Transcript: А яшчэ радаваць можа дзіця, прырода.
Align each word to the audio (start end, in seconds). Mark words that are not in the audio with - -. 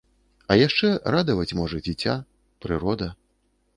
А 0.53 0.55
яшчэ 0.67 0.89
радаваць 1.15 1.55
можа 1.61 1.81
дзіця, 1.89 2.17
прырода. 2.67 3.11